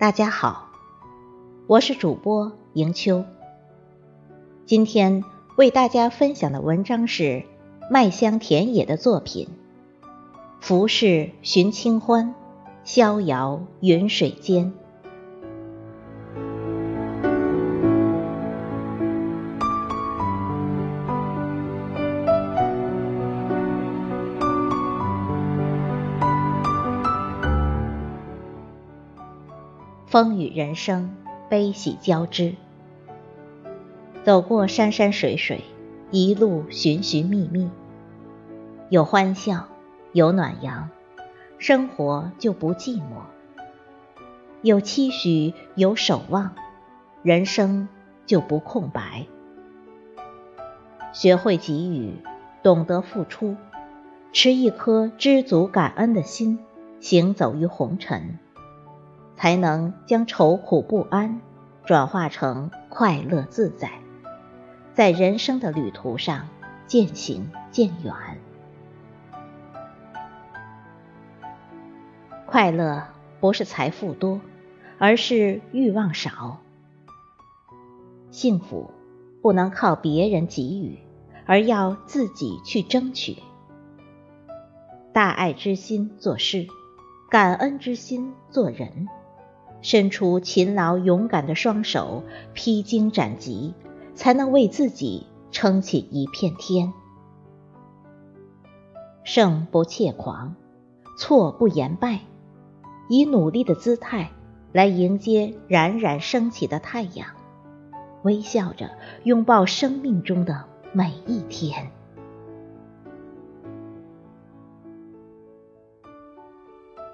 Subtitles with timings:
[0.00, 0.70] 大家好，
[1.66, 3.22] 我是主播迎秋。
[4.64, 5.22] 今天
[5.58, 7.42] 为大家分享的文章是
[7.90, 9.46] 麦香田野的作品
[10.58, 12.34] 《浮世寻清欢，
[12.82, 14.72] 逍遥云水间》。
[30.10, 31.14] 风雨人生，
[31.48, 32.56] 悲喜交织。
[34.24, 35.60] 走过山山水水，
[36.10, 37.70] 一路寻寻觅觅，
[38.88, 39.68] 有欢笑，
[40.12, 40.90] 有暖阳，
[41.58, 43.22] 生活就不寂寞；
[44.62, 46.56] 有期许，有守望，
[47.22, 47.86] 人生
[48.26, 49.26] 就不空白。
[51.12, 52.16] 学会给予，
[52.64, 53.54] 懂得付出，
[54.32, 56.58] 持一颗知足感恩的心，
[56.98, 58.40] 行走于红尘。
[59.40, 61.40] 才能将愁苦不安
[61.86, 63.90] 转化成快乐自在，
[64.92, 66.46] 在人生的旅途上
[66.86, 68.12] 渐行渐远。
[72.44, 73.02] 快乐
[73.40, 74.42] 不是财富多，
[74.98, 76.58] 而是欲望少。
[78.30, 78.90] 幸福
[79.40, 80.98] 不能靠别人给予，
[81.46, 83.38] 而要自己去争取。
[85.14, 86.66] 大爱之心做事，
[87.30, 89.08] 感恩之心做人。
[89.82, 93.74] 伸出勤劳勇敢的双手，披荆斩棘，
[94.14, 96.92] 才能为自己撑起一片天。
[99.24, 100.54] 胜不怯狂，
[101.18, 102.20] 挫不言败，
[103.08, 104.30] 以努力的姿态
[104.72, 107.28] 来迎接冉冉升起的太阳，
[108.22, 108.90] 微笑着
[109.24, 111.90] 拥抱生命中的每一天。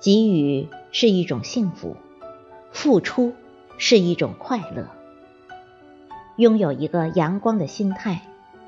[0.01, 1.97] 给予是一种幸福。
[2.77, 3.33] 付出
[3.79, 4.87] 是一种快乐，
[6.37, 8.21] 拥有一个阳光的心态、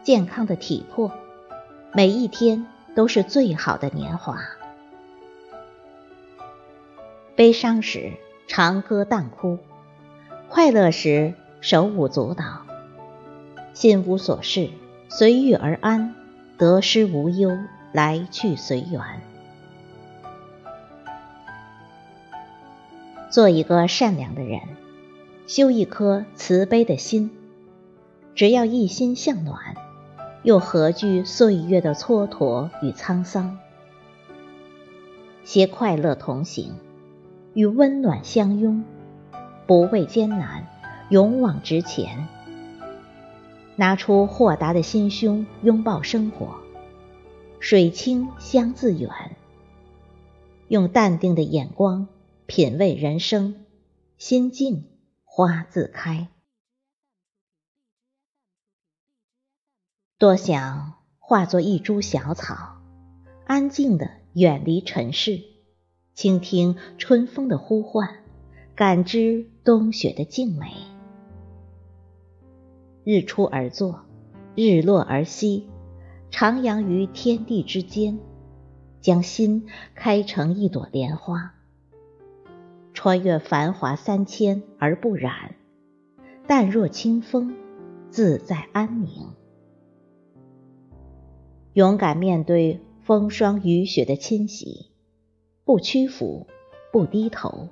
[0.02, 1.12] 健康的体魄，
[1.92, 2.64] 每一天
[2.94, 4.40] 都是最好的年华。
[7.36, 8.14] 悲伤时
[8.46, 9.58] 长歌淡哭，
[10.48, 12.62] 快乐时手舞足蹈，
[13.74, 14.70] 心无所事，
[15.10, 16.14] 随遇而安，
[16.56, 17.58] 得失无忧，
[17.92, 19.02] 来去随缘。
[23.30, 24.60] 做一个善良的人，
[25.46, 27.30] 修一颗慈悲的心，
[28.34, 29.76] 只要一心向暖，
[30.42, 33.58] 又何惧岁月的蹉跎与沧桑？
[35.44, 36.74] 携快乐同行，
[37.52, 38.82] 与温暖相拥，
[39.66, 40.66] 不畏艰难，
[41.10, 42.26] 勇往直前。
[43.76, 46.54] 拿出豁达的心胸，拥抱生活，
[47.60, 49.10] 水清香自远。
[50.68, 52.08] 用淡定的眼光。
[52.50, 53.66] 品味人生，
[54.16, 54.86] 心静
[55.22, 56.28] 花自开。
[60.16, 62.80] 多想化作一株小草，
[63.44, 65.42] 安静的远离尘世，
[66.14, 68.24] 倾听春风的呼唤，
[68.74, 70.72] 感知冬雪的静美。
[73.04, 74.06] 日出而作，
[74.56, 75.68] 日落而息，
[76.30, 78.18] 徜徉于天地之间，
[79.02, 81.54] 将心开成一朵莲花。
[83.00, 85.54] 穿越繁华三千而不染，
[86.48, 87.54] 淡若清风，
[88.10, 89.28] 自在安宁。
[91.74, 94.90] 勇敢面对风霜雨雪的侵袭，
[95.64, 96.48] 不屈服，
[96.90, 97.68] 不低头，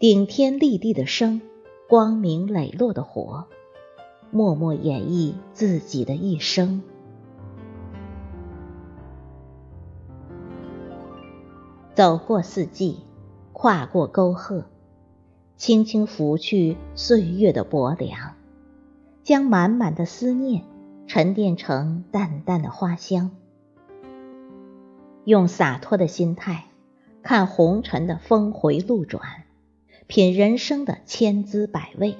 [0.00, 1.40] 顶天立地的生，
[1.88, 3.46] 光明磊落的活，
[4.32, 6.82] 默默演绎自己的一生。
[11.94, 12.96] 走过四季。
[13.58, 14.66] 跨过沟壑，
[15.56, 18.34] 轻轻拂去岁月的薄凉，
[19.22, 20.62] 将满满的思念
[21.06, 23.30] 沉淀成淡淡的花香。
[25.24, 26.66] 用洒脱的心态
[27.22, 29.22] 看红尘的峰回路转，
[30.06, 32.18] 品人生的千滋百味，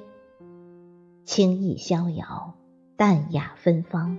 [1.27, 2.55] 轻逸逍遥，
[2.97, 4.17] 淡雅芬芳。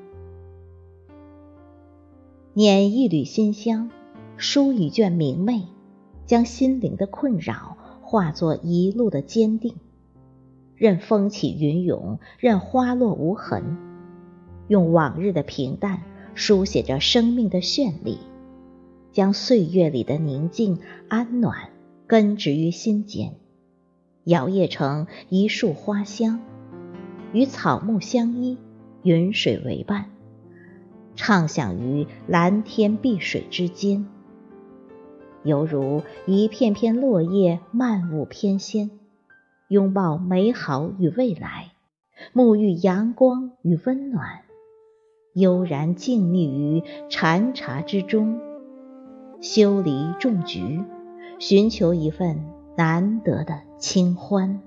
[2.53, 3.89] 捻一缕馨香，
[4.37, 5.63] 书一卷明媚。
[6.27, 9.75] 将心灵的困扰化作一路的坚定，
[10.75, 13.77] 任风起云涌，任花落无痕，
[14.67, 16.03] 用往日的平淡
[16.35, 18.19] 书写着生命的绚丽，
[19.11, 21.69] 将岁月里的宁静安暖
[22.05, 23.33] 根植于心间，
[24.25, 26.41] 摇曳成一束花香，
[27.31, 28.57] 与草木相依，
[29.01, 30.11] 云水为伴，
[31.15, 34.05] 畅享于蓝天碧水之间。
[35.47, 38.89] 犹如一片片落叶，漫舞翩跹，
[39.69, 41.71] 拥抱美好与未来，
[42.33, 44.41] 沐浴阳光与温暖，
[45.33, 48.39] 悠然静谧于禅茶之中，
[49.39, 50.83] 修篱种菊，
[51.39, 52.43] 寻求一份
[52.75, 54.61] 难得的清欢。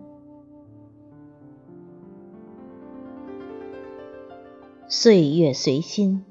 [4.88, 6.24] 岁月随心，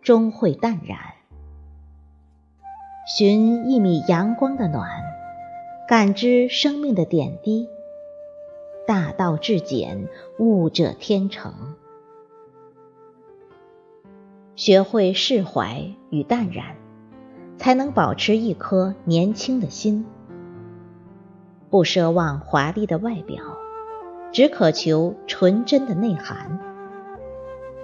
[0.00, 1.15] 终会淡然。
[3.08, 4.90] 寻一米阳光的暖，
[5.86, 7.68] 感知生命的点滴。
[8.84, 10.08] 大道至简，
[10.40, 11.54] 悟者天成。
[14.56, 16.74] 学会释怀与淡然，
[17.58, 20.04] 才能保持一颗年轻的心。
[21.70, 23.40] 不奢望华丽的外表，
[24.32, 26.58] 只渴求纯真的内涵。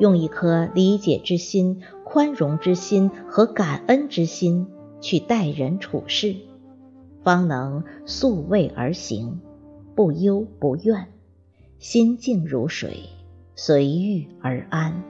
[0.01, 4.67] 用一颗理解之心、宽容之心和感恩之心。
[5.03, 6.37] 去待人处事，
[7.25, 9.41] 方能素位而行，
[9.97, 11.09] 不忧不怨，
[11.81, 13.11] 心静如水，
[13.57, 15.03] 随遇而安。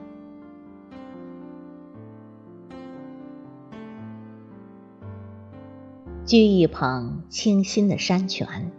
[6.25, 8.71] 掬一捧清新的山泉，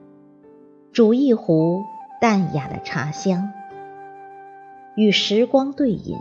[0.93, 1.84] 煮一壶
[2.20, 3.52] 淡雅的茶香，
[4.96, 6.17] 与时光对饮，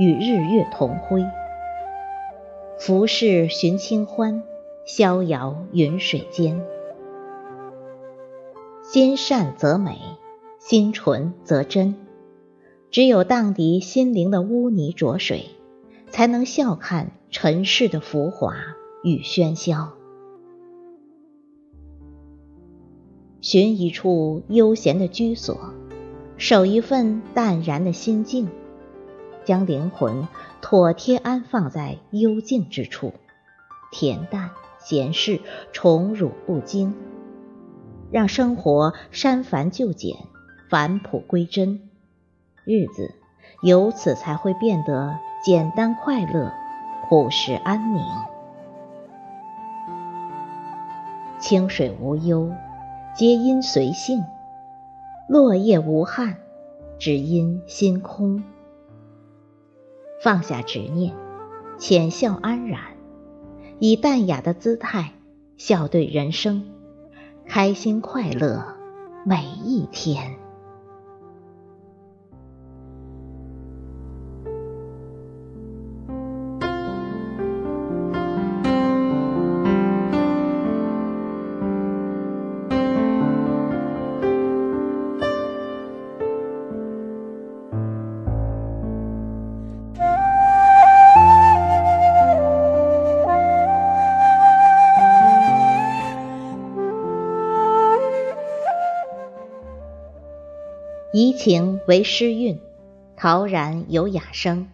[0.00, 1.24] 与日月同辉。
[2.80, 4.42] 浮世寻清欢，
[4.86, 6.64] 逍遥云水间。
[8.82, 9.98] 心善则美，
[10.58, 11.94] 心纯则真。
[12.90, 15.50] 只有荡涤心灵的污泥浊水，
[16.08, 18.54] 才能笑看尘世的浮华
[19.04, 19.92] 与喧嚣。
[23.42, 25.74] 寻一处悠闲的居所，
[26.38, 28.48] 守一份淡然的心境。
[29.50, 30.28] 将灵魂
[30.60, 33.14] 妥帖安放在幽静之处，
[33.92, 35.40] 恬淡闲适，
[35.72, 36.94] 宠辱不惊，
[38.12, 40.18] 让生活删繁就简，
[40.68, 41.80] 返璞归真，
[42.64, 43.12] 日子
[43.60, 46.52] 由此才会变得简单快乐，
[47.08, 48.04] 朴实安宁。
[51.40, 52.52] 清水无忧，
[53.16, 54.20] 皆因随性；
[55.28, 56.36] 落叶无憾，
[57.00, 58.44] 只因心空。
[60.22, 61.14] 放下执念，
[61.78, 62.80] 浅笑安然，
[63.78, 65.14] 以淡雅的姿态
[65.56, 66.70] 笑对人生，
[67.46, 68.76] 开心快乐
[69.24, 70.39] 每一天。
[101.12, 102.60] 怡情为诗韵，
[103.16, 104.68] 陶然有雅声。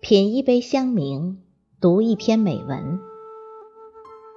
[0.00, 1.36] 品一杯香茗，
[1.80, 2.98] 读一篇美文。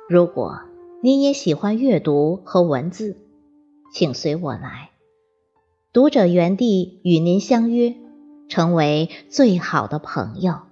[0.07, 0.59] 如果
[1.01, 3.17] 你也喜欢阅读和文字，
[3.91, 4.91] 请随我来，
[5.91, 7.95] 读者园地与您相约，
[8.47, 10.66] 成为最好的朋友。